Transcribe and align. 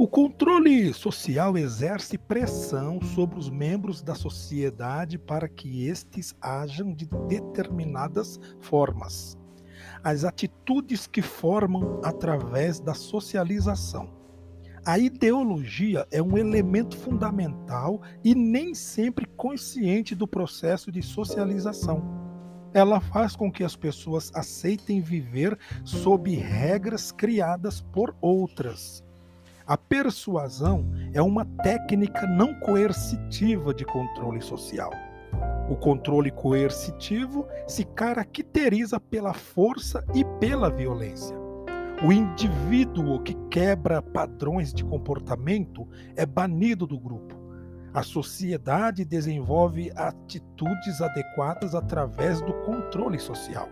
O 0.00 0.08
controle 0.08 0.94
social 0.94 1.58
exerce 1.58 2.16
pressão 2.16 3.02
sobre 3.02 3.38
os 3.38 3.50
membros 3.50 4.00
da 4.00 4.14
sociedade 4.14 5.18
para 5.18 5.46
que 5.46 5.86
estes 5.86 6.34
ajam 6.40 6.94
de 6.94 7.06
determinadas 7.28 8.40
formas. 8.60 9.36
As 10.02 10.24
atitudes 10.24 11.06
que 11.06 11.20
formam 11.20 12.00
através 12.02 12.80
da 12.80 12.94
socialização. 12.94 14.08
A 14.86 14.98
ideologia 14.98 16.06
é 16.10 16.22
um 16.22 16.38
elemento 16.38 16.96
fundamental 16.96 18.00
e 18.24 18.34
nem 18.34 18.72
sempre 18.72 19.26
consciente 19.36 20.14
do 20.14 20.26
processo 20.26 20.90
de 20.90 21.02
socialização. 21.02 22.02
Ela 22.72 23.02
faz 23.02 23.36
com 23.36 23.52
que 23.52 23.62
as 23.62 23.76
pessoas 23.76 24.32
aceitem 24.34 25.02
viver 25.02 25.58
sob 25.84 26.34
regras 26.34 27.12
criadas 27.12 27.82
por 27.82 28.16
outras 28.18 29.04
a 29.70 29.78
persuasão 29.78 30.84
é 31.14 31.22
uma 31.22 31.44
técnica 31.62 32.26
não 32.26 32.58
coercitiva 32.58 33.72
de 33.72 33.84
controle 33.84 34.42
social. 34.42 34.90
O 35.70 35.76
controle 35.76 36.32
coercitivo 36.32 37.46
se 37.68 37.84
caracteriza 37.84 38.98
pela 38.98 39.32
força 39.32 40.04
e 40.12 40.24
pela 40.40 40.68
violência. 40.68 41.38
O 42.04 42.12
indivíduo 42.12 43.22
que 43.22 43.36
quebra 43.48 44.02
padrões 44.02 44.74
de 44.74 44.82
comportamento 44.82 45.86
é 46.16 46.26
banido 46.26 46.84
do 46.84 46.98
grupo. 46.98 47.36
A 47.94 48.02
sociedade 48.02 49.04
desenvolve 49.04 49.92
atitudes 49.94 51.00
adequadas 51.00 51.76
através 51.76 52.40
do 52.40 52.52
controle 52.64 53.20
social. 53.20 53.68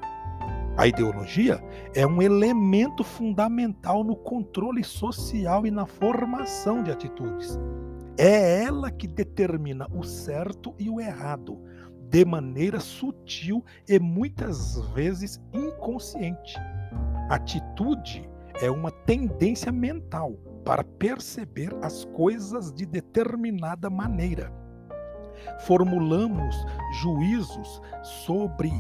A 0.79 0.87
ideologia 0.87 1.61
é 1.93 2.07
um 2.07 2.23
elemento 2.23 3.03
fundamental 3.03 4.05
no 4.05 4.15
controle 4.15 4.85
social 4.85 5.67
e 5.67 5.73
na 5.73 5.85
formação 5.85 6.85
de 6.85 6.93
atitudes. 6.93 7.59
É 8.17 8.63
ela 8.63 8.89
que 8.89 9.09
determina 9.09 9.89
o 9.93 10.05
certo 10.05 10.73
e 10.79 10.89
o 10.89 11.01
errado, 11.01 11.59
de 12.09 12.25
maneira 12.25 12.79
sutil 12.79 13.65
e 13.89 13.99
muitas 13.99 14.79
vezes 14.91 15.41
inconsciente. 15.53 16.55
Atitude 17.29 18.31
é 18.63 18.71
uma 18.71 18.93
tendência 18.93 19.73
mental 19.73 20.35
para 20.65 20.85
perceber 20.85 21.75
as 21.83 22.05
coisas 22.05 22.73
de 22.73 22.87
determinada 22.87 23.91
maneira. 23.91 24.53
Formulamos 25.67 26.55
juízos 27.01 27.83
sobre 28.25 28.71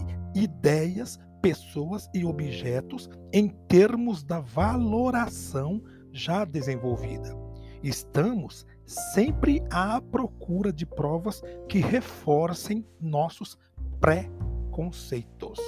ideias 0.42 1.18
pessoas 1.40 2.08
e 2.14 2.24
objetos 2.24 3.08
em 3.32 3.48
termos 3.68 4.22
da 4.22 4.40
valoração 4.40 5.82
já 6.12 6.44
desenvolvida. 6.44 7.36
Estamos 7.82 8.66
sempre 8.86 9.62
à 9.70 10.00
procura 10.00 10.72
de 10.72 10.84
provas 10.84 11.40
que 11.68 11.78
reforcem 11.78 12.84
nossos 13.00 13.56
pré-conceitos. 14.00 15.58